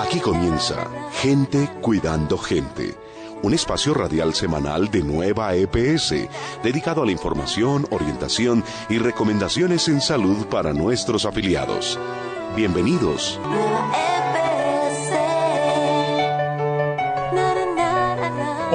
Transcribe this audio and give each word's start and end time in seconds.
Aquí 0.00 0.18
comienza 0.20 0.88
Gente 1.20 1.68
Cuidando 1.80 2.38
Gente, 2.38 2.94
un 3.42 3.52
espacio 3.52 3.92
radial 3.92 4.34
semanal 4.34 4.90
de 4.90 5.02
Nueva 5.02 5.54
EPS, 5.54 6.14
dedicado 6.62 7.02
a 7.02 7.06
la 7.06 7.12
información, 7.12 7.86
orientación 7.90 8.64
y 8.88 8.98
recomendaciones 8.98 9.88
en 9.88 10.00
salud 10.00 10.46
para 10.46 10.72
nuestros 10.72 11.26
afiliados. 11.26 11.98
Bienvenidos. 12.56 13.38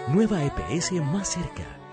Nueva 0.08 0.46
EPS 0.46 0.94
más 0.94 1.30
cerca. 1.30 1.84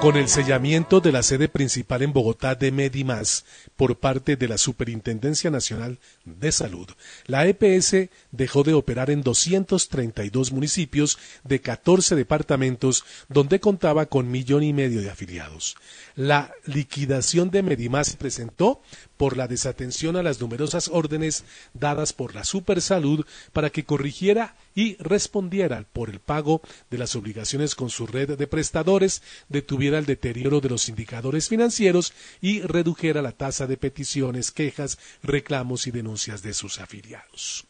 Con 0.00 0.16
el 0.16 0.28
sellamiento 0.28 1.00
de 1.00 1.12
la 1.12 1.22
sede 1.22 1.50
principal 1.50 2.00
en 2.00 2.14
Bogotá 2.14 2.54
de 2.54 2.72
Medimás 2.72 3.44
por 3.76 3.98
parte 3.98 4.36
de 4.36 4.48
la 4.48 4.56
Superintendencia 4.56 5.50
Nacional 5.50 5.98
de 6.24 6.52
Salud, 6.52 6.88
la 7.26 7.46
EPS 7.46 8.08
dejó 8.32 8.62
de 8.62 8.72
operar 8.72 9.10
en 9.10 9.20
232 9.20 10.52
municipios 10.52 11.18
de 11.44 11.60
14 11.60 12.16
departamentos 12.16 13.04
donde 13.28 13.60
contaba 13.60 14.06
con 14.06 14.30
millón 14.30 14.62
y 14.62 14.72
medio 14.72 15.02
de 15.02 15.10
afiliados. 15.10 15.76
La 16.16 16.50
liquidación 16.64 17.50
de 17.50 17.62
Medimás 17.62 18.06
se 18.06 18.16
presentó 18.16 18.80
por 19.20 19.36
la 19.36 19.46
desatención 19.46 20.16
a 20.16 20.22
las 20.22 20.40
numerosas 20.40 20.88
órdenes 20.88 21.44
dadas 21.74 22.14
por 22.14 22.34
la 22.34 22.42
Supersalud 22.42 23.26
para 23.52 23.68
que 23.68 23.84
corrigiera 23.84 24.56
y 24.74 24.96
respondiera 24.96 25.84
por 25.92 26.08
el 26.08 26.20
pago 26.20 26.62
de 26.90 26.96
las 26.96 27.14
obligaciones 27.16 27.74
con 27.74 27.90
su 27.90 28.06
red 28.06 28.38
de 28.38 28.46
prestadores, 28.46 29.20
detuviera 29.50 29.98
el 29.98 30.06
deterioro 30.06 30.62
de 30.62 30.70
los 30.70 30.88
indicadores 30.88 31.50
financieros 31.50 32.14
y 32.40 32.62
redujera 32.62 33.20
la 33.20 33.32
tasa 33.32 33.66
de 33.66 33.76
peticiones, 33.76 34.52
quejas, 34.52 34.96
reclamos 35.22 35.86
y 35.86 35.90
denuncias 35.90 36.42
de 36.42 36.54
sus 36.54 36.80
afiliados 36.80 37.69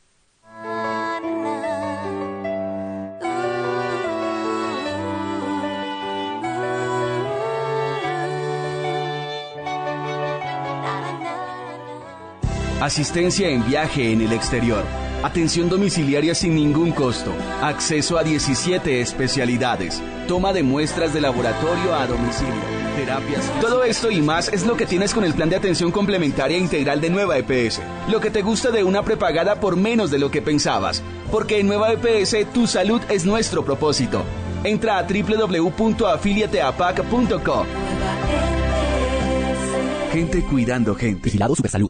Asistencia 12.82 13.50
en 13.50 13.66
viaje 13.66 14.12
en 14.12 14.22
el 14.22 14.32
exterior. 14.32 14.84
Atención 15.24 15.68
domiciliaria 15.68 16.36
sin 16.36 16.54
ningún 16.54 16.92
costo. 16.92 17.34
Acceso 17.60 18.20
a 18.20 18.24
17 18.24 19.02
especialidades. 19.02 20.00
Toma 20.28 20.54
de 20.54 20.62
muestras 20.62 21.12
de 21.12 21.22
laboratorio 21.22 21.96
a 21.96 22.06
domicilio. 22.06 22.54
Terapias. 22.96 23.52
Todo 23.62 23.84
esto 23.84 24.12
y 24.12 24.22
más 24.22 24.54
es 24.54 24.68
lo 24.68 24.78
que 24.78 24.86
tienes 24.86 25.16
con 25.16 25.24
el 25.24 25.34
plan 25.34 25.50
de 25.50 25.56
atención 25.56 25.92
complementaria 25.92 26.60
integral 26.60 27.02
de 27.02 27.10
Nueva 27.10 27.40
EPS. 27.40 27.82
Lo 28.12 28.20
que 28.20 28.30
te 28.30 28.44
gusta 28.44 28.70
de 28.70 28.84
una 28.84 29.02
prepagada 29.02 29.60
por 29.60 29.76
menos 29.76 30.12
de 30.12 30.20
lo 30.20 30.30
que 30.30 30.44
pensabas. 30.44 31.02
Porque 31.32 31.60
en 31.60 31.66
Nueva 31.66 31.94
EPS 31.94 32.54
tu 32.54 32.68
salud 32.68 33.02
es 33.10 33.26
nuestro 33.26 33.66
propósito. 33.66 34.24
Entra 34.64 35.00
a 35.00 35.08
www.afiliateapac.com. 35.08 37.66
Gente 40.12 40.44
cuidando 40.44 40.94
gente. 40.94 41.24
Vigilado 41.24 41.56
Supersalud. 41.56 41.90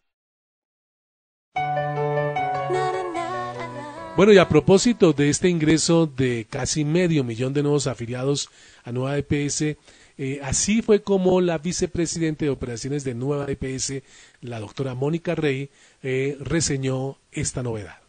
Bueno, 4.17 4.33
y 4.33 4.39
a 4.39 4.49
propósito 4.49 5.13
de 5.13 5.29
este 5.29 5.47
ingreso 5.47 6.07
de 6.07 6.47
casi 6.49 6.83
medio 6.83 7.23
millón 7.23 7.53
de 7.53 7.61
nuevos 7.61 7.85
afiliados 7.85 8.49
a 8.83 8.91
Nueva 8.91 9.15
EPS, 9.15 9.77
eh, 10.17 10.39
así 10.41 10.81
fue 10.81 11.03
como 11.03 11.39
la 11.39 11.59
vicepresidenta 11.59 12.43
de 12.43 12.49
operaciones 12.49 13.03
de 13.03 13.13
Nueva 13.13 13.45
EPS, 13.47 14.01
la 14.41 14.59
doctora 14.59 14.95
Mónica 14.95 15.35
Rey, 15.35 15.69
eh, 16.01 16.35
reseñó 16.39 17.19
esta 17.31 17.61
novedad. 17.61 18.06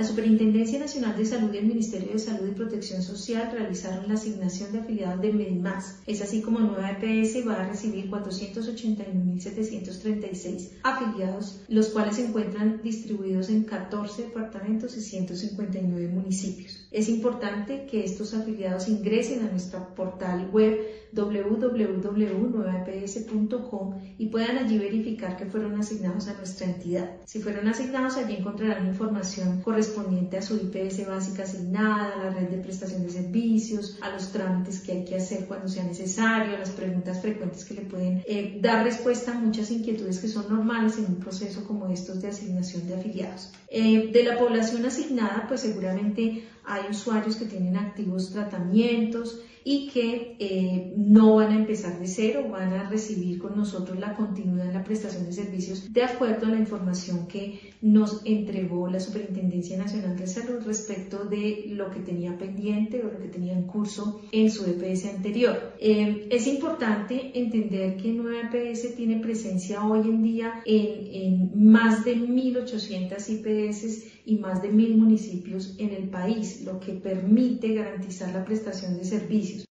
La 0.00 0.06
Superintendencia 0.06 0.78
Nacional 0.78 1.14
de 1.14 1.26
Salud 1.26 1.52
y 1.52 1.58
el 1.58 1.66
Ministerio 1.66 2.14
de 2.14 2.18
Salud 2.18 2.48
y 2.48 2.52
Protección 2.52 3.02
Social 3.02 3.50
realizaron 3.52 4.08
la 4.08 4.14
asignación 4.14 4.72
de 4.72 4.78
afiliados 4.78 5.20
de 5.20 5.30
Medimás. 5.30 5.98
Es 6.06 6.22
así 6.22 6.40
como 6.40 6.60
Nueva 6.60 6.92
EPS 6.92 7.46
va 7.46 7.56
a 7.56 7.68
recibir 7.68 8.10
481.736 8.10 10.70
afiliados, 10.84 11.60
los 11.68 11.90
cuales 11.90 12.16
se 12.16 12.28
encuentran 12.28 12.80
distribuidos 12.82 13.50
en 13.50 13.64
14 13.64 14.22
departamentos 14.22 14.96
y 14.96 15.02
159 15.02 16.08
municipios. 16.08 16.88
Es 16.90 17.10
importante 17.10 17.84
que 17.84 18.02
estos 18.02 18.32
afiliados 18.32 18.88
ingresen 18.88 19.46
a 19.46 19.50
nuestro 19.50 19.94
portal 19.94 20.48
web 20.50 20.80
www.nuevaeps.com 21.12 24.00
y 24.16 24.28
puedan 24.28 24.56
allí 24.58 24.78
verificar 24.78 25.36
que 25.36 25.44
fueron 25.44 25.78
asignados 25.78 26.28
a 26.28 26.34
nuestra 26.34 26.68
entidad. 26.68 27.10
Si 27.26 27.42
fueron 27.42 27.68
asignados, 27.68 28.16
allí 28.16 28.36
encontrarán 28.36 28.86
información 28.86 29.60
correspondiente 29.60 29.89
a 29.98 30.42
su 30.42 30.56
IPS 30.56 31.06
básica 31.06 31.42
asignada, 31.42 32.14
a 32.14 32.24
la 32.24 32.30
red 32.30 32.48
de 32.48 32.58
prestación 32.58 33.02
de 33.02 33.10
servicios, 33.10 33.98
a 34.00 34.10
los 34.10 34.30
trámites 34.32 34.80
que 34.80 34.92
hay 34.92 35.04
que 35.04 35.16
hacer 35.16 35.46
cuando 35.46 35.68
sea 35.68 35.84
necesario, 35.84 36.54
a 36.54 36.58
las 36.58 36.70
preguntas 36.70 37.20
frecuentes 37.20 37.64
que 37.64 37.74
le 37.74 37.82
pueden 37.82 38.22
eh, 38.26 38.58
dar 38.60 38.84
respuesta 38.84 39.32
a 39.32 39.34
muchas 39.34 39.70
inquietudes 39.70 40.18
que 40.18 40.28
son 40.28 40.48
normales 40.48 40.98
en 40.98 41.06
un 41.06 41.16
proceso 41.16 41.64
como 41.64 41.88
estos 41.88 42.22
de 42.22 42.28
asignación 42.28 42.86
de 42.86 42.94
afiliados. 42.94 43.50
Eh, 43.68 44.10
de 44.12 44.24
la 44.24 44.38
población 44.38 44.84
asignada, 44.84 45.44
pues 45.48 45.60
seguramente 45.60 46.44
hay 46.70 46.90
usuarios 46.90 47.36
que 47.36 47.46
tienen 47.46 47.76
activos 47.76 48.30
tratamientos, 48.30 49.42
y 49.64 49.88
que 49.88 50.36
eh, 50.38 50.94
no 50.96 51.36
van 51.36 51.52
a 51.52 51.56
empezar 51.56 51.98
de 51.98 52.06
cero, 52.06 52.46
van 52.50 52.72
a 52.72 52.88
recibir 52.88 53.38
con 53.38 53.56
nosotros 53.56 53.98
la 53.98 54.16
continuidad 54.16 54.68
en 54.68 54.74
la 54.74 54.84
prestación 54.84 55.26
de 55.26 55.32
servicios 55.32 55.92
de 55.92 56.02
acuerdo 56.02 56.46
a 56.46 56.50
la 56.50 56.58
información 56.58 57.26
que 57.26 57.74
nos 57.82 58.22
entregó 58.24 58.88
la 58.88 59.00
Superintendencia 59.00 59.76
Nacional 59.76 60.16
de 60.16 60.26
Salud 60.26 60.62
respecto 60.64 61.24
de 61.24 61.66
lo 61.68 61.90
que 61.90 62.00
tenía 62.00 62.36
pendiente 62.38 63.02
o 63.02 63.12
lo 63.12 63.18
que 63.18 63.28
tenía 63.28 63.52
en 63.52 63.64
curso 63.64 64.22
en 64.32 64.50
su 64.50 64.64
EPS 64.64 65.06
anterior. 65.06 65.74
Eh, 65.78 66.28
es 66.30 66.46
importante 66.46 67.38
entender 67.38 67.96
que 67.96 68.12
Nueva 68.12 68.50
EPS 68.50 68.96
tiene 68.96 69.20
presencia 69.20 69.84
hoy 69.84 70.00
en 70.00 70.22
día 70.22 70.62
en, 70.64 71.50
en 71.54 71.70
más 71.70 72.04
de 72.04 72.16
1.800 72.16 73.28
IPS 73.28 74.20
y 74.24 74.36
más 74.36 74.62
de 74.62 74.68
mil 74.70 74.96
municipios 74.96 75.74
en 75.78 75.90
el 75.90 76.08
país, 76.08 76.59
lo 76.62 76.78
que 76.80 76.92
permite 76.92 77.74
garantizar 77.74 78.32
la 78.32 78.44
prestación 78.44 78.96
de 78.96 79.04
servicios. 79.04 79.64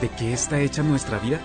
¿De 0.00 0.08
qué 0.16 0.32
está 0.32 0.60
hecha 0.60 0.82
nuestra 0.82 1.18
vida? 1.18 1.40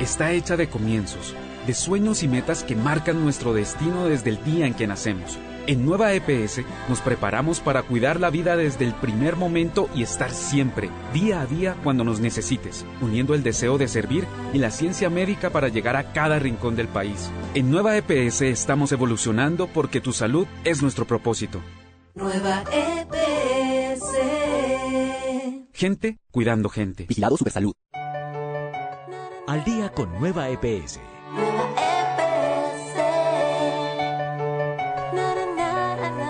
Está 0.00 0.32
hecha 0.32 0.56
de 0.56 0.68
comienzos, 0.68 1.34
de 1.66 1.74
sueños 1.74 2.22
y 2.22 2.28
metas 2.28 2.64
que 2.64 2.74
marcan 2.74 3.22
nuestro 3.22 3.52
destino 3.52 4.06
desde 4.06 4.30
el 4.30 4.42
día 4.44 4.66
en 4.66 4.74
que 4.74 4.86
nacemos. 4.86 5.38
En 5.68 5.84
Nueva 5.84 6.14
EPS 6.14 6.62
nos 6.88 7.02
preparamos 7.02 7.60
para 7.60 7.82
cuidar 7.82 8.18
la 8.18 8.30
vida 8.30 8.56
desde 8.56 8.86
el 8.86 8.94
primer 8.94 9.36
momento 9.36 9.90
y 9.94 10.02
estar 10.02 10.30
siempre, 10.30 10.88
día 11.12 11.42
a 11.42 11.46
día, 11.46 11.76
cuando 11.84 12.04
nos 12.04 12.20
necesites, 12.20 12.86
uniendo 13.02 13.34
el 13.34 13.42
deseo 13.42 13.76
de 13.76 13.86
servir 13.86 14.24
y 14.54 14.58
la 14.60 14.70
ciencia 14.70 15.10
médica 15.10 15.50
para 15.50 15.68
llegar 15.68 15.94
a 15.96 16.14
cada 16.14 16.38
rincón 16.38 16.74
del 16.74 16.88
país. 16.88 17.30
En 17.52 17.70
Nueva 17.70 17.98
EPS 17.98 18.40
estamos 18.40 18.92
evolucionando 18.92 19.66
porque 19.66 20.00
tu 20.00 20.14
salud 20.14 20.46
es 20.64 20.80
nuestro 20.80 21.06
propósito. 21.06 21.60
Nueva 22.14 22.64
EPS. 22.72 24.04
Gente 25.74 26.18
cuidando 26.30 26.70
gente. 26.70 27.04
Vigilado 27.04 27.36
Supersalud. 27.36 27.74
Al 29.46 29.64
día 29.64 29.92
con 29.92 30.18
Nueva 30.18 30.48
EPS. 30.48 30.98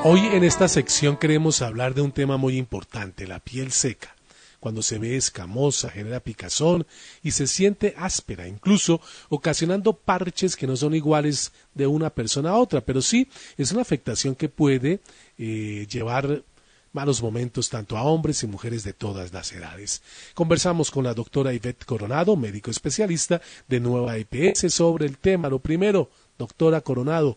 Hoy 0.05 0.21
en 0.27 0.45
esta 0.45 0.69
sección 0.69 1.17
queremos 1.17 1.61
hablar 1.61 1.93
de 1.93 2.03
un 2.03 2.12
tema 2.12 2.37
muy 2.37 2.56
importante, 2.56 3.27
la 3.27 3.41
piel 3.41 3.73
seca. 3.73 4.15
Cuando 4.61 4.81
se 4.81 4.97
ve 4.99 5.17
escamosa, 5.17 5.91
genera 5.91 6.21
picazón 6.21 6.87
y 7.21 7.33
se 7.33 7.49
siente 7.49 7.95
áspera, 7.97 8.47
incluso 8.47 9.00
ocasionando 9.29 9.95
parches 9.95 10.55
que 10.55 10.69
no 10.69 10.77
son 10.77 10.95
iguales 10.95 11.53
de 11.75 11.89
una 11.89 12.11
persona 12.11 12.50
a 12.50 12.59
otra, 12.59 12.81
pero 12.81 13.03
sí 13.03 13.29
es 13.56 13.73
una 13.73 13.83
afectación 13.83 14.37
que 14.37 14.49
puede 14.49 15.00
eh, 15.37 15.87
llevar 15.91 16.44
malos 16.93 17.21
momentos 17.21 17.69
tanto 17.69 17.97
a 17.97 18.03
hombres 18.03 18.43
y 18.44 18.47
mujeres 18.47 18.85
de 18.85 18.93
todas 18.93 19.33
las 19.33 19.53
edades. 19.53 20.03
Conversamos 20.33 20.93
con 20.93 21.05
la 21.05 21.15
doctora 21.15 21.53
Ivette 21.53 21.85
Coronado, 21.85 22.37
médico 22.37 22.71
especialista 22.71 23.43
de 23.67 23.81
Nueva 23.81 24.17
IPS, 24.17 24.73
sobre 24.73 25.06
el 25.06 25.19
tema. 25.19 25.49
Lo 25.49 25.59
primero, 25.59 26.09
doctora 26.39 26.81
Coronado, 26.83 27.37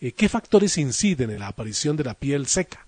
¿qué 0.00 0.28
factores 0.28 0.78
inciden 0.78 1.30
en 1.30 1.40
la 1.40 1.48
aparición 1.48 1.96
de 1.96 2.04
la 2.04 2.14
piel 2.14 2.46
seca? 2.46 2.84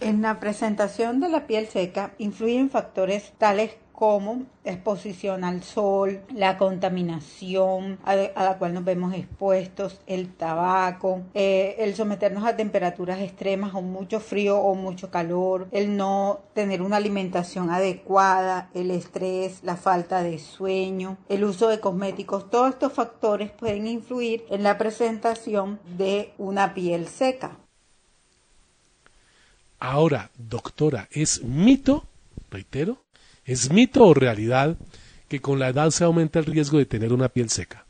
En 0.00 0.22
la 0.22 0.40
presentación 0.40 1.20
de 1.20 1.28
la 1.28 1.46
piel 1.46 1.68
seca 1.68 2.14
influyen 2.18 2.70
factores 2.70 3.32
tales 3.36 3.72
como 4.00 4.46
exposición 4.64 5.44
al 5.44 5.62
sol, 5.62 6.22
la 6.34 6.56
contaminación 6.56 7.98
a, 8.02 8.16
la 8.16 8.56
cual 8.56 8.72
nos 8.72 8.82
vemos 8.82 9.12
expuestos, 9.12 10.00
el 10.06 10.32
tabaco, 10.32 11.20
eh, 11.34 11.76
el 11.80 11.94
someternos 11.94 12.46
a 12.46 12.56
temperaturas 12.56 13.20
extremas 13.20 13.74
o 13.74 13.82
mucho 13.82 14.18
frío 14.18 14.58
o 14.58 14.74
mucho 14.74 15.10
calor, 15.10 15.68
el 15.70 15.98
no 15.98 16.40
tener 16.54 16.80
una 16.80 16.96
alimentación 16.96 17.68
adecuada, 17.68 18.70
el 18.72 18.90
estrés, 18.90 19.62
la 19.64 19.76
falta 19.76 20.22
de 20.22 20.38
sueño, 20.38 21.18
el 21.28 21.44
uso 21.44 21.68
de 21.68 21.80
cosméticos, 21.80 22.48
todos 22.48 22.70
estos 22.70 22.94
factores 22.94 23.50
pueden 23.50 23.86
influir 23.86 24.46
en 24.48 24.62
la 24.62 24.78
presentación 24.78 25.78
de 25.98 26.32
una 26.38 26.72
piel 26.72 27.06
seca. 27.06 27.58
Ahora, 29.78 30.30
doctora, 30.38 31.06
¿es 31.10 31.44
mito, 31.44 32.06
reitero, 32.50 33.04
¿Es 33.50 33.72
mito 33.72 34.04
o 34.04 34.14
realidad 34.14 34.78
que 35.26 35.40
con 35.40 35.58
la 35.58 35.70
edad 35.70 35.90
se 35.90 36.04
aumenta 36.04 36.38
el 36.38 36.44
riesgo 36.44 36.78
de 36.78 36.86
tener 36.86 37.12
una 37.12 37.28
piel 37.28 37.50
seca? 37.50 37.84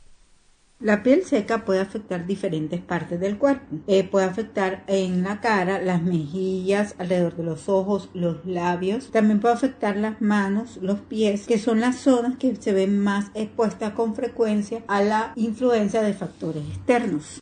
La 0.79 1.03
piel 1.03 1.23
seca 1.23 1.65
puede 1.65 1.79
afectar 1.79 2.25
diferentes 2.25 2.81
partes 2.81 3.19
del 3.19 3.37
cuerpo. 3.37 3.67
Eh, 3.85 4.03
puede 4.03 4.25
afectar 4.25 4.83
en 4.87 5.21
la 5.21 5.39
cara, 5.39 5.79
las 5.79 6.01
mejillas, 6.01 6.95
alrededor 6.97 7.35
de 7.35 7.43
los 7.43 7.69
ojos, 7.69 8.09
los 8.15 8.43
labios. 8.43 9.11
También 9.11 9.39
puede 9.39 9.53
afectar 9.53 9.97
las 9.97 10.19
manos, 10.19 10.77
los 10.81 10.99
pies, 11.01 11.45
que 11.45 11.59
son 11.59 11.79
las 11.79 11.97
zonas 11.97 12.37
que 12.37 12.55
se 12.55 12.73
ven 12.73 12.99
más 12.99 13.29
expuestas 13.35 13.93
con 13.93 14.15
frecuencia 14.15 14.83
a 14.87 15.03
la 15.03 15.31
influencia 15.35 16.01
de 16.01 16.15
factores 16.15 16.63
externos. 16.69 17.39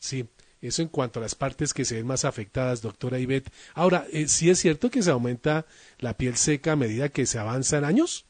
Sí, 0.00 0.28
eso 0.68 0.82
en 0.82 0.88
cuanto 0.88 1.18
a 1.18 1.22
las 1.22 1.34
partes 1.34 1.74
que 1.74 1.84
se 1.84 1.96
ven 1.96 2.06
más 2.06 2.24
afectadas, 2.24 2.82
doctora 2.82 3.18
Ivette. 3.18 3.52
Ahora, 3.74 4.06
eh, 4.12 4.28
¿sí 4.28 4.50
es 4.50 4.58
cierto 4.58 4.90
que 4.90 5.02
se 5.02 5.10
aumenta 5.10 5.66
la 5.98 6.16
piel 6.16 6.36
seca 6.36 6.72
a 6.72 6.76
medida 6.76 7.08
que 7.08 7.26
se 7.26 7.38
avanza 7.38 7.78
en 7.78 7.84
años? 7.84 8.26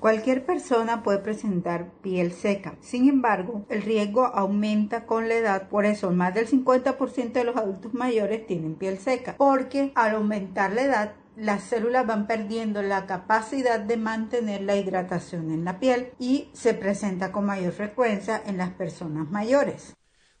Cualquier 0.00 0.46
persona 0.46 1.02
puede 1.02 1.18
presentar 1.18 1.90
piel 2.02 2.32
seca. 2.32 2.76
Sin 2.80 3.08
embargo, 3.08 3.66
el 3.68 3.82
riesgo 3.82 4.26
aumenta 4.26 5.06
con 5.06 5.28
la 5.28 5.34
edad. 5.34 5.68
Por 5.68 5.86
eso, 5.86 6.12
más 6.12 6.34
del 6.34 6.46
50% 6.46 7.32
de 7.32 7.44
los 7.44 7.56
adultos 7.56 7.94
mayores 7.94 8.46
tienen 8.46 8.76
piel 8.76 8.98
seca. 8.98 9.34
Porque 9.36 9.90
al 9.96 10.14
aumentar 10.14 10.72
la 10.72 10.82
edad, 10.82 11.14
las 11.34 11.64
células 11.64 12.06
van 12.06 12.28
perdiendo 12.28 12.80
la 12.80 13.06
capacidad 13.06 13.80
de 13.80 13.96
mantener 13.96 14.62
la 14.62 14.76
hidratación 14.76 15.50
en 15.50 15.64
la 15.64 15.80
piel 15.80 16.12
y 16.20 16.48
se 16.52 16.74
presenta 16.74 17.32
con 17.32 17.46
mayor 17.46 17.72
frecuencia 17.72 18.40
en 18.46 18.56
las 18.56 18.70
personas 18.70 19.28
mayores. 19.32 19.97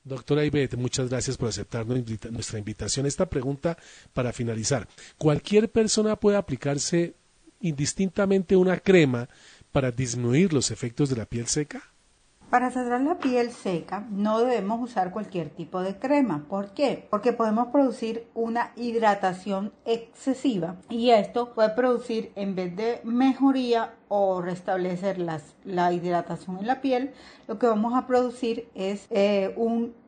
Doctora 0.08 0.44
Ivette, 0.44 0.76
muchas 0.76 1.08
gracias 1.10 1.36
por 1.36 1.48
aceptar 1.50 1.86
nuestra 1.86 2.58
invitación. 2.58 3.06
Esta 3.06 3.28
pregunta 3.28 3.76
para 4.12 4.32
finalizar. 4.32 4.88
¿Cualquier 5.18 5.70
persona 5.70 6.16
puede 6.16 6.36
aplicarse 6.36 7.14
indistintamente 7.60 8.56
una 8.56 8.78
crema 8.78 9.28
para 9.70 9.92
disminuir 9.92 10.52
los 10.52 10.70
efectos 10.70 11.10
de 11.10 11.16
la 11.16 11.26
piel 11.26 11.46
seca? 11.46 11.82
Para 12.50 12.70
tratar 12.70 13.02
la 13.02 13.18
piel 13.18 13.50
seca 13.50 14.06
no 14.10 14.40
debemos 14.40 14.80
usar 14.80 15.10
cualquier 15.10 15.50
tipo 15.50 15.82
de 15.82 15.98
crema. 15.98 16.46
¿Por 16.48 16.72
qué? 16.72 17.06
Porque 17.10 17.34
podemos 17.34 17.68
producir 17.68 18.26
una 18.32 18.72
hidratación 18.74 19.72
excesiva 19.84 20.76
y 20.88 21.10
esto 21.10 21.52
puede 21.52 21.68
producir 21.70 22.32
en 22.36 22.54
vez 22.54 22.74
de 22.74 23.02
mejoría 23.04 23.94
o 24.08 24.40
restablecer 24.40 25.18
la 25.18 25.92
hidratación 25.92 26.58
en 26.58 26.66
la 26.66 26.80
piel, 26.80 27.12
lo 27.46 27.58
que 27.58 27.66
vamos 27.66 27.92
a 27.94 28.06
producir 28.06 28.70
es 28.74 29.06
eh, 29.10 29.54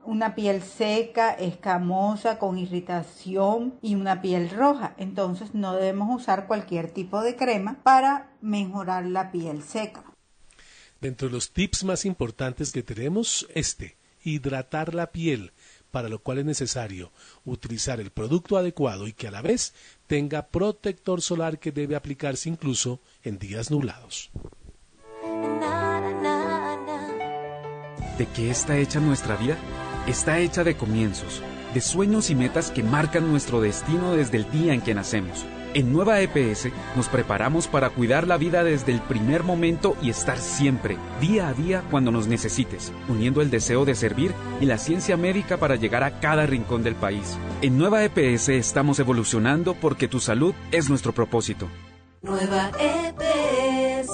una 0.06 0.34
piel 0.34 0.62
seca, 0.62 1.32
escamosa, 1.32 2.38
con 2.38 2.56
irritación 2.56 3.74
y 3.82 3.96
una 3.96 4.22
piel 4.22 4.48
roja. 4.48 4.94
Entonces 4.96 5.54
no 5.54 5.74
debemos 5.74 6.22
usar 6.22 6.46
cualquier 6.46 6.90
tipo 6.90 7.20
de 7.20 7.36
crema 7.36 7.76
para 7.82 8.30
mejorar 8.40 9.04
la 9.04 9.30
piel 9.30 9.62
seca. 9.62 10.09
Dentro 11.00 11.28
de 11.28 11.34
los 11.34 11.50
tips 11.50 11.84
más 11.84 12.04
importantes 12.04 12.72
que 12.72 12.82
tenemos, 12.82 13.46
este, 13.54 13.96
hidratar 14.22 14.94
la 14.94 15.10
piel, 15.10 15.52
para 15.90 16.08
lo 16.08 16.20
cual 16.20 16.38
es 16.38 16.44
necesario 16.44 17.10
utilizar 17.44 18.00
el 18.00 18.10
producto 18.10 18.56
adecuado 18.56 19.06
y 19.06 19.12
que 19.12 19.28
a 19.28 19.30
la 19.30 19.42
vez 19.42 19.74
tenga 20.06 20.48
protector 20.48 21.22
solar 21.22 21.58
que 21.58 21.72
debe 21.72 21.96
aplicarse 21.96 22.48
incluso 22.48 23.00
en 23.24 23.38
días 23.38 23.70
nublados. 23.70 24.30
¿De 28.18 28.26
qué 28.34 28.50
está 28.50 28.76
hecha 28.76 29.00
nuestra 29.00 29.36
vida? 29.36 29.56
Está 30.06 30.38
hecha 30.40 30.64
de 30.64 30.76
comienzos, 30.76 31.40
de 31.72 31.80
sueños 31.80 32.28
y 32.30 32.34
metas 32.34 32.70
que 32.70 32.82
marcan 32.82 33.30
nuestro 33.30 33.60
destino 33.60 34.12
desde 34.12 34.36
el 34.36 34.50
día 34.50 34.74
en 34.74 34.82
que 34.82 34.94
nacemos. 34.94 35.44
En 35.72 35.92
Nueva 35.92 36.20
EPS 36.20 36.68
nos 36.96 37.08
preparamos 37.08 37.68
para 37.68 37.90
cuidar 37.90 38.26
la 38.26 38.36
vida 38.36 38.64
desde 38.64 38.90
el 38.90 39.00
primer 39.00 39.44
momento 39.44 39.96
y 40.02 40.10
estar 40.10 40.36
siempre, 40.38 40.96
día 41.20 41.46
a 41.48 41.54
día, 41.54 41.84
cuando 41.92 42.10
nos 42.10 42.26
necesites, 42.26 42.92
uniendo 43.08 43.40
el 43.40 43.50
deseo 43.50 43.84
de 43.84 43.94
servir 43.94 44.34
y 44.60 44.66
la 44.66 44.78
ciencia 44.78 45.16
médica 45.16 45.58
para 45.58 45.76
llegar 45.76 46.02
a 46.02 46.18
cada 46.18 46.44
rincón 46.44 46.82
del 46.82 46.96
país. 46.96 47.38
En 47.62 47.78
Nueva 47.78 48.02
EPS 48.04 48.48
estamos 48.48 48.98
evolucionando 48.98 49.74
porque 49.74 50.08
tu 50.08 50.18
salud 50.18 50.54
es 50.72 50.90
nuestro 50.90 51.12
propósito. 51.12 51.68
Nueva 52.22 52.72
EPS. 52.80 54.10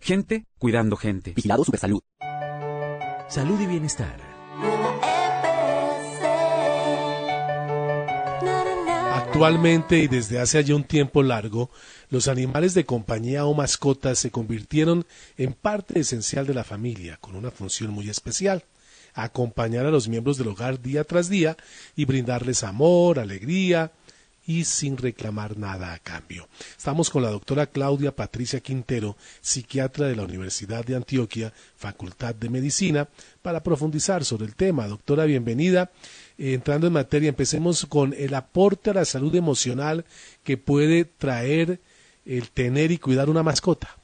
Gente 0.00 0.46
cuidando 0.58 0.96
gente. 0.96 1.32
Vigilado 1.32 1.64
Supersalud. 1.64 2.00
Salud 3.28 3.60
y 3.60 3.66
bienestar. 3.66 4.29
Actualmente 9.40 9.96
y 9.96 10.06
desde 10.06 10.38
hace 10.38 10.62
ya 10.62 10.74
un 10.74 10.84
tiempo 10.84 11.22
largo, 11.22 11.70
los 12.10 12.28
animales 12.28 12.74
de 12.74 12.84
compañía 12.84 13.46
o 13.46 13.54
mascotas 13.54 14.18
se 14.18 14.30
convirtieron 14.30 15.06
en 15.38 15.54
parte 15.54 15.98
esencial 15.98 16.46
de 16.46 16.52
la 16.52 16.62
familia, 16.62 17.16
con 17.22 17.34
una 17.36 17.50
función 17.50 17.90
muy 17.90 18.10
especial 18.10 18.64
acompañar 19.14 19.86
a 19.86 19.90
los 19.90 20.08
miembros 20.08 20.36
del 20.36 20.48
hogar 20.48 20.82
día 20.82 21.04
tras 21.04 21.30
día 21.30 21.56
y 21.96 22.04
brindarles 22.04 22.62
amor, 22.64 23.18
alegría 23.18 23.92
y 24.50 24.64
sin 24.64 24.96
reclamar 24.96 25.56
nada 25.56 25.92
a 25.92 26.00
cambio. 26.00 26.48
Estamos 26.76 27.08
con 27.08 27.22
la 27.22 27.30
doctora 27.30 27.66
Claudia 27.66 28.16
Patricia 28.16 28.58
Quintero, 28.58 29.16
psiquiatra 29.40 30.08
de 30.08 30.16
la 30.16 30.24
Universidad 30.24 30.84
de 30.84 30.96
Antioquia, 30.96 31.52
Facultad 31.76 32.34
de 32.34 32.48
Medicina, 32.48 33.08
para 33.42 33.62
profundizar 33.62 34.24
sobre 34.24 34.46
el 34.46 34.56
tema. 34.56 34.88
Doctora, 34.88 35.24
bienvenida. 35.24 35.92
Eh, 36.36 36.54
entrando 36.54 36.88
en 36.88 36.94
materia, 36.94 37.28
empecemos 37.28 37.86
con 37.86 38.12
el 38.12 38.34
aporte 38.34 38.90
a 38.90 38.94
la 38.94 39.04
salud 39.04 39.32
emocional 39.36 40.04
que 40.42 40.56
puede 40.56 41.04
traer 41.04 41.78
el 42.26 42.50
tener 42.50 42.90
y 42.90 42.98
cuidar 42.98 43.30
una 43.30 43.44
mascota. 43.44 43.99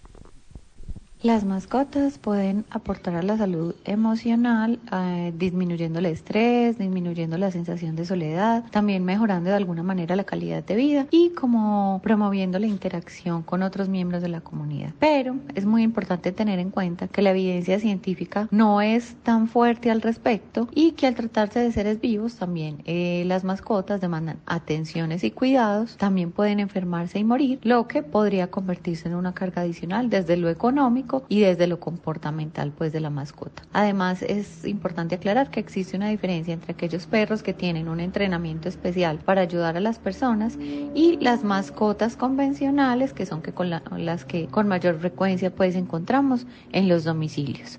Las 1.26 1.44
mascotas 1.44 2.18
pueden 2.18 2.64
aportar 2.70 3.16
a 3.16 3.22
la 3.24 3.36
salud 3.36 3.74
emocional, 3.84 4.78
eh, 4.92 5.32
disminuyendo 5.36 5.98
el 5.98 6.06
estrés, 6.06 6.78
disminuyendo 6.78 7.36
la 7.36 7.50
sensación 7.50 7.96
de 7.96 8.06
soledad, 8.06 8.62
también 8.70 9.04
mejorando 9.04 9.50
de 9.50 9.56
alguna 9.56 9.82
manera 9.82 10.14
la 10.14 10.22
calidad 10.22 10.62
de 10.62 10.76
vida 10.76 11.08
y 11.10 11.30
como 11.30 12.00
promoviendo 12.04 12.60
la 12.60 12.68
interacción 12.68 13.42
con 13.42 13.64
otros 13.64 13.88
miembros 13.88 14.22
de 14.22 14.28
la 14.28 14.40
comunidad. 14.40 14.92
Pero 15.00 15.34
es 15.56 15.66
muy 15.66 15.82
importante 15.82 16.30
tener 16.30 16.60
en 16.60 16.70
cuenta 16.70 17.08
que 17.08 17.22
la 17.22 17.30
evidencia 17.30 17.80
científica 17.80 18.46
no 18.52 18.80
es 18.80 19.16
tan 19.24 19.48
fuerte 19.48 19.90
al 19.90 20.02
respecto 20.02 20.68
y 20.76 20.92
que 20.92 21.08
al 21.08 21.16
tratarse 21.16 21.58
de 21.58 21.72
seres 21.72 22.00
vivos 22.00 22.36
también 22.36 22.82
eh, 22.84 23.24
las 23.26 23.42
mascotas 23.42 24.00
demandan 24.00 24.38
atenciones 24.46 25.24
y 25.24 25.32
cuidados, 25.32 25.96
también 25.96 26.30
pueden 26.30 26.60
enfermarse 26.60 27.18
y 27.18 27.24
morir, 27.24 27.58
lo 27.64 27.88
que 27.88 28.04
podría 28.04 28.48
convertirse 28.48 29.08
en 29.08 29.16
una 29.16 29.34
carga 29.34 29.62
adicional 29.62 30.08
desde 30.08 30.36
lo 30.36 30.48
económico 30.48 31.15
y 31.28 31.40
desde 31.40 31.66
lo 31.66 31.80
comportamental 31.80 32.72
pues 32.72 32.92
de 32.92 33.00
la 33.00 33.10
mascota. 33.10 33.62
Además 33.72 34.22
es 34.22 34.64
importante 34.64 35.14
aclarar 35.14 35.50
que 35.50 35.60
existe 35.60 35.96
una 35.96 36.08
diferencia 36.08 36.54
entre 36.54 36.72
aquellos 36.72 37.06
perros 37.06 37.42
que 37.42 37.54
tienen 37.54 37.88
un 37.88 38.00
entrenamiento 38.00 38.68
especial 38.68 39.18
para 39.18 39.42
ayudar 39.42 39.76
a 39.76 39.80
las 39.80 39.98
personas 39.98 40.56
y 40.58 41.18
las 41.20 41.44
mascotas 41.44 42.16
convencionales 42.16 43.12
que 43.12 43.26
son 43.26 43.42
que 43.42 43.52
con 43.52 43.70
las 43.70 44.24
que 44.24 44.46
con 44.48 44.68
mayor 44.68 44.98
frecuencia 44.98 45.54
pues 45.54 45.74
encontramos 45.74 46.46
en 46.72 46.88
los 46.88 47.04
domicilios. 47.04 47.78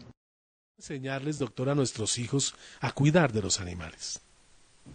Enseñarles, 0.77 1.39
doctor, 1.39 1.69
a 1.69 1.75
nuestros 1.75 2.19
hijos 2.19 2.53
a 2.81 2.91
cuidar 2.91 3.33
de 3.33 3.41
los 3.41 3.59
animales. 3.59 4.21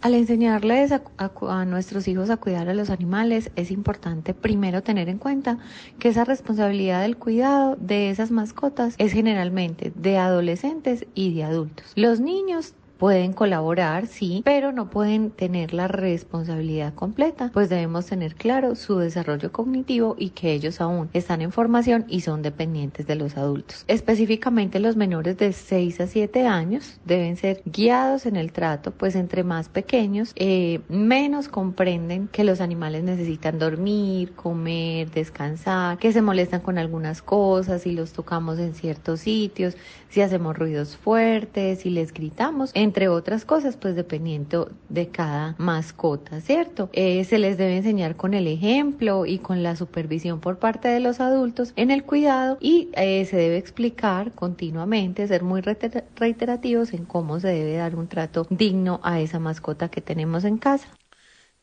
Al 0.01 0.15
enseñarles 0.15 0.91
a, 0.91 1.65
nuestros 1.65 2.07
hijos 2.07 2.29
a 2.29 2.37
cuidar 2.37 2.67
a 2.67 2.73
los 2.73 2.89
animales, 2.89 3.51
es 3.55 3.71
importante 3.71 4.33
primero 4.33 4.83
tener 4.83 5.07
en 5.07 5.17
cuenta 5.17 5.59
que 5.97 6.09
esa 6.09 6.25
responsabilidad 6.25 7.01
del 7.01 7.17
cuidado 7.17 7.77
de 7.77 8.09
esas 8.09 8.29
mascotas 8.29 8.95
es 8.97 9.13
generalmente 9.13 9.93
de 9.95 10.17
adolescentes 10.17 11.05
y 11.15 11.33
de 11.33 11.45
adultos. 11.45 11.93
Los 11.95 12.19
niños 12.19 12.73
Pueden 13.03 13.33
colaborar, 13.33 14.07
sí, 14.07 14.43
pero 14.45 14.71
no 14.71 14.89
pueden 14.89 15.29
tener 15.29 15.73
la 15.73 15.89
responsabilidad 15.89 16.93
completa, 16.93 17.51
pues 17.53 17.67
debemos 17.67 18.05
tener 18.05 18.33
claro 18.33 18.75
su 18.75 18.97
desarrollo 18.97 19.51
cognitivo 19.51 20.15
y 20.17 20.29
que 20.29 20.53
ellos 20.53 20.79
aún 20.79 21.09
están 21.11 21.41
en 21.41 21.51
formación 21.51 22.05
y 22.07 22.21
son 22.21 22.41
dependientes 22.41 23.05
de 23.05 23.15
los 23.15 23.35
adultos. 23.35 23.83
Específicamente 23.89 24.79
los 24.79 24.95
menores 24.95 25.37
de 25.37 25.51
6 25.51 25.99
a 25.99 26.07
7 26.07 26.47
años 26.47 27.01
deben 27.03 27.35
ser 27.35 27.61
guiados 27.65 28.25
en 28.25 28.37
el 28.37 28.53
trato, 28.53 28.91
pues 28.91 29.15
entre 29.15 29.43
más 29.43 29.67
pequeños, 29.67 30.31
eh, 30.37 30.79
menos 30.87 31.49
comprenden 31.49 32.29
que 32.29 32.45
los 32.45 32.61
animales 32.61 33.03
necesitan 33.03 33.59
dormir, 33.59 34.31
comer, 34.31 35.11
descansar, 35.11 35.97
que 35.97 36.13
se 36.13 36.21
molestan 36.21 36.61
con 36.61 36.77
algunas 36.77 37.21
cosas, 37.21 37.81
si 37.81 37.91
los 37.91 38.13
tocamos 38.13 38.59
en 38.59 38.73
ciertos 38.73 39.19
sitios, 39.19 39.75
si 40.07 40.21
hacemos 40.21 40.57
ruidos 40.57 40.95
fuertes, 40.95 41.79
si 41.79 41.89
les 41.89 42.13
gritamos 42.13 42.71
entre 42.93 43.09
otras 43.09 43.43
cosas, 43.43 43.75
pues 43.75 43.95
dependiendo 43.95 44.69
de 44.87 45.07
cada 45.07 45.55
mascota, 45.57 46.41
¿cierto? 46.41 46.91
Eh, 46.93 47.23
se 47.25 47.39
les 47.39 47.57
debe 47.57 47.77
enseñar 47.77 48.15
con 48.15 48.35
el 48.35 48.45
ejemplo 48.45 49.25
y 49.25 49.39
con 49.39 49.63
la 49.63 49.75
supervisión 49.75 50.39
por 50.39 50.59
parte 50.59 50.89
de 50.89 50.99
los 50.99 51.19
adultos 51.19 51.73
en 51.75 51.89
el 51.89 52.03
cuidado 52.03 52.59
y 52.61 52.89
eh, 52.93 53.25
se 53.25 53.35
debe 53.35 53.57
explicar 53.57 54.31
continuamente, 54.33 55.27
ser 55.27 55.41
muy 55.41 55.61
reiterativos 55.61 56.93
en 56.93 57.05
cómo 57.05 57.39
se 57.39 57.47
debe 57.47 57.77
dar 57.77 57.95
un 57.95 58.07
trato 58.07 58.45
digno 58.51 58.99
a 59.01 59.19
esa 59.21 59.39
mascota 59.39 59.89
que 59.89 60.01
tenemos 60.01 60.43
en 60.43 60.59
casa. 60.59 60.87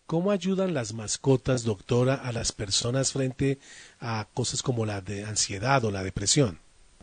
¿Cómo 0.07 0.33
ayudan 0.33 0.75
las 0.75 0.95
mascotas, 0.95 1.63
doctora, 1.63 2.17
a 2.17 2.33
las 2.33 2.51
personas 2.51 3.13
frente 3.13 3.61
a 4.01 4.27
cosas 4.35 4.65
como 4.65 4.85
la 4.85 5.01
de 5.01 5.25
ansiedad 5.27 5.85
o 5.85 5.93
la 5.93 6.03
depresión? 6.03 6.59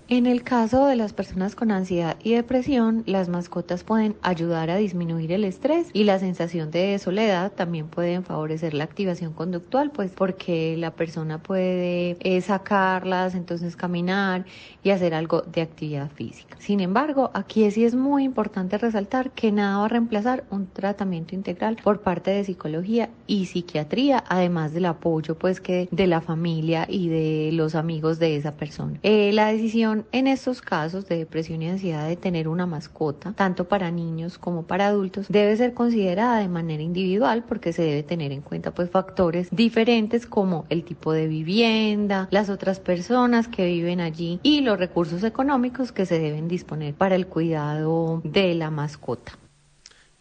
En 0.09 0.25
el 0.25 0.43
caso 0.43 0.85
de 0.85 0.95
las 0.95 1.11
personas 1.11 1.53
con 1.53 1.69
ansiedad 1.69 2.15
y 2.23 2.33
depresión, 2.33 3.03
las 3.05 3.27
mascotas 3.27 3.83
pueden 3.83 4.15
ayudar 4.21 4.69
a 4.69 4.77
disminuir 4.77 5.33
el 5.33 5.43
estrés 5.43 5.89
y 5.91 6.05
la 6.05 6.17
sensación 6.17 6.71
de 6.71 6.97
soledad 6.97 7.51
también 7.51 7.87
pueden 7.87 8.23
favorecer 8.23 8.73
la 8.73 8.85
activación 8.85 9.33
conductual, 9.33 9.91
pues 9.91 10.11
porque 10.11 10.77
la 10.77 10.91
persona 10.91 11.43
puede 11.43 12.15
eh, 12.21 12.39
sacarlas, 12.39 13.35
entonces 13.35 13.75
caminar 13.75 14.45
y 14.81 14.91
hacer 14.91 15.13
algo 15.13 15.41
de 15.41 15.61
actividad 15.61 16.09
física. 16.09 16.55
Sin 16.57 16.79
embargo, 16.79 17.29
aquí 17.33 17.69
sí 17.69 17.83
es 17.83 17.93
muy 17.93 18.23
importante 18.23 18.77
resaltar 18.77 19.31
que 19.31 19.51
nada 19.51 19.79
va 19.79 19.85
a 19.85 19.89
reemplazar 19.89 20.45
un 20.51 20.67
tratamiento 20.67 21.35
integral 21.35 21.75
por 21.83 21.99
parte 21.99 22.31
de 22.31 22.45
psicología 22.45 23.09
y 23.27 23.47
psiquiatría, 23.47 24.23
además 24.29 24.71
del 24.71 24.85
apoyo 24.85 25.37
pues 25.37 25.59
que 25.59 25.89
de 25.91 26.07
la 26.07 26.21
familia 26.21 26.85
y 26.87 27.09
de 27.09 27.49
los 27.51 27.75
amigos 27.75 28.19
de 28.19 28.37
esa 28.37 28.53
persona. 28.53 28.99
Eh, 29.03 29.33
la 29.33 29.47
decisión 29.47 29.96
en 30.11 30.27
estos 30.27 30.61
casos 30.61 31.07
de 31.07 31.17
depresión 31.17 31.61
y 31.61 31.69
ansiedad 31.69 32.07
de 32.07 32.15
tener 32.15 32.47
una 32.47 32.65
mascota, 32.65 33.33
tanto 33.33 33.67
para 33.67 33.91
niños 33.91 34.37
como 34.37 34.63
para 34.63 34.87
adultos, 34.87 35.27
debe 35.29 35.55
ser 35.57 35.73
considerada 35.73 36.39
de 36.39 36.47
manera 36.47 36.83
individual 36.83 37.43
porque 37.47 37.73
se 37.73 37.83
debe 37.83 38.03
tener 38.03 38.31
en 38.31 38.41
cuenta 38.41 38.71
pues 38.71 38.89
factores 38.89 39.47
diferentes 39.51 40.25
como 40.25 40.65
el 40.69 40.83
tipo 40.83 41.13
de 41.13 41.27
vivienda, 41.27 42.27
las 42.31 42.49
otras 42.49 42.79
personas 42.79 43.47
que 43.47 43.65
viven 43.65 43.99
allí 43.99 44.39
y 44.43 44.61
los 44.61 44.79
recursos 44.79 45.23
económicos 45.23 45.91
que 45.91 46.05
se 46.05 46.19
deben 46.19 46.47
disponer 46.47 46.93
para 46.93 47.15
el 47.15 47.27
cuidado 47.27 48.21
de 48.23 48.53
la 48.55 48.69
mascota. 48.71 49.37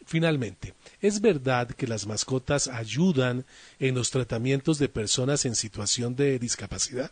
Finalmente, 0.06 0.74
¿es 1.00 1.20
verdad 1.20 1.68
que 1.68 1.88
las 1.88 2.06
mascotas 2.06 2.68
ayudan 2.68 3.44
en 3.80 3.96
los 3.96 4.10
tratamientos 4.10 4.78
de 4.78 4.88
personas 4.88 5.44
en 5.44 5.56
situación 5.56 6.14
de 6.14 6.38
discapacidad? 6.38 7.10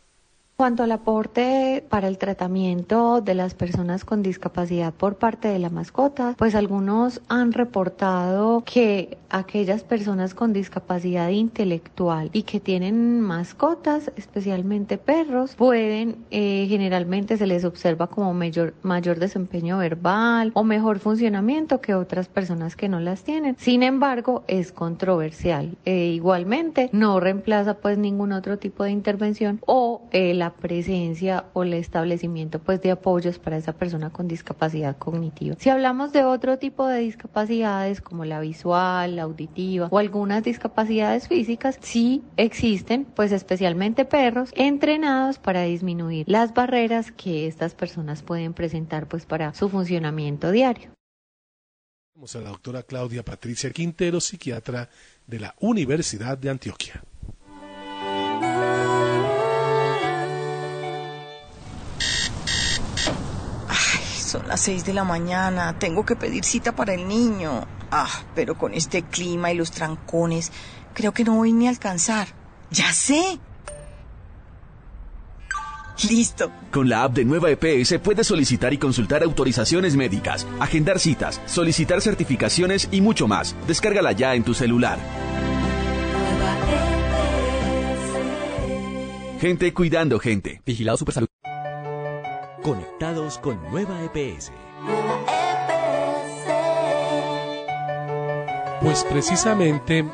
Cuanto 0.56 0.84
al 0.84 0.92
aporte 0.92 1.84
para 1.88 2.06
el 2.06 2.16
tratamiento 2.16 3.20
de 3.20 3.34
las 3.34 3.54
personas 3.54 4.04
con 4.04 4.23
discapacidad 4.23 4.94
por 4.94 5.16
parte 5.16 5.49
de 5.49 5.58
la 5.58 5.68
mascota, 5.68 6.37
pues 6.38 6.54
algunos 6.54 7.20
han 7.28 7.52
reportado 7.52 8.62
que 8.64 9.18
aquellas 9.30 9.82
personas 9.82 10.32
con 10.32 10.52
discapacidad 10.52 11.30
intelectual 11.30 12.30
y 12.32 12.44
que 12.44 12.61
tienen 12.61 13.20
mascotas, 13.20 14.12
especialmente 14.14 14.96
perros, 14.96 15.56
pueden, 15.56 16.18
eh, 16.30 16.66
generalmente 16.68 17.37
se 17.37 17.49
les 17.49 17.64
observa 17.64 18.06
como 18.06 18.32
mayor, 18.32 18.75
mayor 18.82 19.18
desempeño 19.18 19.78
verbal 19.78 20.52
o 20.54 20.62
mejor 20.62 21.00
funcionamiento 21.00 21.80
que 21.80 21.96
otras 21.96 22.28
personas 22.28 22.76
que 22.76 22.88
no 22.88 23.00
las 23.00 23.25
tienen. 23.25 23.56
Sin 23.58 23.82
embargo, 23.82 24.44
es 24.46 24.70
controversial. 24.70 25.76
E 25.84 26.06
igualmente, 26.06 26.90
no 26.92 27.18
reemplaza 27.18 27.75
pues 27.75 27.99
ningún 27.99 28.30
otro 28.30 28.56
tipo 28.58 28.84
de 28.84 28.92
intervención 28.92 29.61
o 29.66 30.02
el 30.12 30.43
la 30.44 30.52
presencia 30.52 31.46
o 31.54 31.62
el 31.62 31.72
establecimiento 31.72 32.58
pues 32.58 32.82
de 32.82 32.90
apoyos 32.90 33.38
para 33.38 33.56
esa 33.56 33.72
persona 33.72 34.10
con 34.10 34.28
discapacidad 34.28 34.98
cognitiva. 34.98 35.56
Si 35.58 35.70
hablamos 35.70 36.12
de 36.12 36.24
otro 36.24 36.58
tipo 36.58 36.86
de 36.86 37.00
discapacidades 37.00 38.02
como 38.02 38.26
la 38.26 38.40
visual, 38.40 39.16
la 39.16 39.22
auditiva 39.22 39.88
o 39.90 39.98
algunas 39.98 40.44
discapacidades 40.44 41.28
físicas, 41.28 41.78
sí 41.80 42.22
existen 42.36 43.06
pues 43.06 43.32
especialmente 43.32 44.04
perros 44.04 44.50
entrenados 44.54 45.38
para 45.38 45.62
disminuir 45.62 46.26
las 46.28 46.52
barreras 46.52 47.10
que 47.10 47.46
estas 47.46 47.74
personas 47.74 48.22
pueden 48.22 48.52
presentar 48.52 49.08
pues 49.08 49.24
para 49.24 49.54
su 49.54 49.70
funcionamiento 49.70 50.50
diario. 50.50 50.90
Vamos 52.14 52.36
a 52.36 52.40
la 52.40 52.50
doctora 52.50 52.82
Claudia 52.82 53.24
Patricia 53.24 53.70
Quintero, 53.70 54.20
psiquiatra 54.20 54.90
de 55.26 55.40
la 55.40 55.54
Universidad 55.60 56.36
de 56.36 56.50
Antioquia. 56.50 57.02
Son 64.44 64.50
las 64.50 64.60
seis 64.60 64.84
de 64.84 64.92
la 64.92 65.04
mañana. 65.04 65.78
Tengo 65.78 66.04
que 66.04 66.16
pedir 66.16 66.44
cita 66.44 66.76
para 66.76 66.92
el 66.92 67.08
niño. 67.08 67.66
Ah, 67.90 68.10
pero 68.34 68.58
con 68.58 68.74
este 68.74 69.02
clima 69.02 69.50
y 69.50 69.56
los 69.56 69.70
trancones, 69.70 70.52
creo 70.92 71.12
que 71.12 71.24
no 71.24 71.36
voy 71.36 71.54
ni 71.54 71.66
a 71.66 71.70
alcanzar. 71.70 72.28
Ya 72.70 72.92
sé. 72.92 73.38
Listo. 76.10 76.52
Con 76.70 76.90
la 76.90 77.04
app 77.04 77.14
de 77.14 77.24
Nueva 77.24 77.48
EPS 77.52 77.98
puedes 78.00 78.26
solicitar 78.26 78.74
y 78.74 78.76
consultar 78.76 79.22
autorizaciones 79.22 79.96
médicas, 79.96 80.46
agendar 80.60 80.98
citas, 80.98 81.40
solicitar 81.46 82.02
certificaciones 82.02 82.90
y 82.92 83.00
mucho 83.00 83.26
más. 83.26 83.56
Descárgala 83.66 84.12
ya 84.12 84.34
en 84.34 84.44
tu 84.44 84.52
celular. 84.52 84.98
Gente 89.40 89.72
cuidando 89.72 90.18
gente. 90.18 90.60
Vigilado 90.66 90.98
Supersalud. 90.98 91.33
Conectados 92.64 93.38
con 93.40 93.62
Nueva 93.71 94.02
EPS. 94.04 94.50
Pues 98.80 99.04
precisamente 99.04 100.09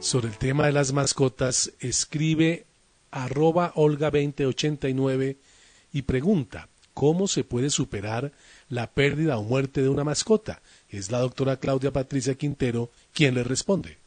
sobre 0.00 0.26
el 0.26 0.36
tema 0.36 0.66
de 0.66 0.72
las 0.72 0.92
mascotas 0.92 1.72
escribe 1.78 2.66
arroba 3.12 3.72
Olga2089 3.74 5.36
y 5.92 6.02
pregunta, 6.02 6.68
¿cómo 6.92 7.28
se 7.28 7.44
puede 7.44 7.70
superar 7.70 8.32
la 8.68 8.88
pérdida 8.88 9.38
o 9.38 9.44
muerte 9.44 9.80
de 9.80 9.88
una 9.88 10.02
mascota? 10.02 10.62
Es 10.88 11.12
la 11.12 11.20
doctora 11.20 11.58
Claudia 11.58 11.92
Patricia 11.92 12.34
Quintero 12.34 12.90
quien 13.12 13.36
le 13.36 13.44
responde. 13.44 13.98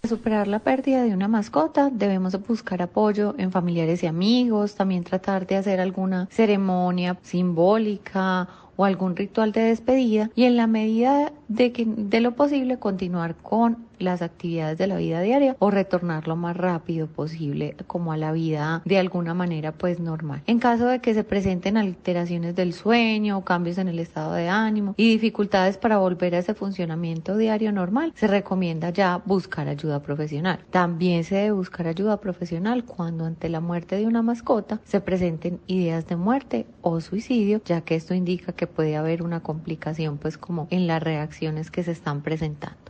Para 0.00 0.10
superar 0.10 0.46
la 0.46 0.60
pérdida 0.60 1.02
de 1.02 1.12
una 1.12 1.26
mascota 1.26 1.90
debemos 1.90 2.40
buscar 2.46 2.82
apoyo 2.82 3.34
en 3.36 3.50
familiares 3.50 4.04
y 4.04 4.06
amigos, 4.06 4.76
también 4.76 5.02
tratar 5.02 5.44
de 5.44 5.56
hacer 5.56 5.80
alguna 5.80 6.28
ceremonia 6.30 7.18
simbólica 7.22 8.48
o 8.78 8.84
algún 8.84 9.16
ritual 9.16 9.50
de 9.50 9.62
despedida 9.62 10.30
y 10.36 10.44
en 10.44 10.56
la 10.56 10.68
medida 10.68 11.32
de, 11.48 11.72
que, 11.72 11.84
de 11.84 12.20
lo 12.20 12.36
posible 12.36 12.78
continuar 12.78 13.34
con 13.34 13.88
las 13.98 14.22
actividades 14.22 14.78
de 14.78 14.86
la 14.86 14.96
vida 14.96 15.20
diaria 15.20 15.56
o 15.58 15.72
retornar 15.72 16.28
lo 16.28 16.36
más 16.36 16.56
rápido 16.56 17.08
posible 17.08 17.74
como 17.88 18.12
a 18.12 18.16
la 18.16 18.30
vida 18.30 18.82
de 18.84 18.98
alguna 18.98 19.34
manera 19.34 19.72
pues 19.72 19.98
normal. 19.98 20.42
En 20.46 20.60
caso 20.60 20.86
de 20.86 21.00
que 21.00 21.14
se 21.14 21.24
presenten 21.24 21.76
alteraciones 21.76 22.54
del 22.54 22.72
sueño, 22.72 23.44
cambios 23.44 23.78
en 23.78 23.88
el 23.88 23.98
estado 23.98 24.34
de 24.34 24.48
ánimo 24.48 24.94
y 24.96 25.10
dificultades 25.10 25.76
para 25.76 25.98
volver 25.98 26.36
a 26.36 26.38
ese 26.38 26.54
funcionamiento 26.54 27.36
diario 27.36 27.72
normal, 27.72 28.12
se 28.14 28.28
recomienda 28.28 28.90
ya 28.90 29.20
buscar 29.24 29.66
ayuda 29.66 30.00
profesional. 30.00 30.60
También 30.70 31.24
se 31.24 31.34
debe 31.34 31.50
buscar 31.50 31.88
ayuda 31.88 32.20
profesional 32.20 32.84
cuando 32.84 33.24
ante 33.24 33.48
la 33.48 33.60
muerte 33.60 33.96
de 33.96 34.06
una 34.06 34.22
mascota 34.22 34.80
se 34.84 35.00
presenten 35.00 35.58
ideas 35.66 36.06
de 36.06 36.14
muerte 36.14 36.66
o 36.82 37.00
suicidio, 37.00 37.60
ya 37.64 37.80
que 37.80 37.96
esto 37.96 38.14
indica 38.14 38.52
que 38.52 38.67
puede 38.68 38.96
haber 38.96 39.22
una 39.22 39.40
complicación 39.40 40.18
pues 40.18 40.38
como 40.38 40.68
en 40.70 40.86
las 40.86 41.02
reacciones 41.02 41.70
que 41.70 41.82
se 41.82 41.92
están 41.92 42.22
presentando. 42.22 42.88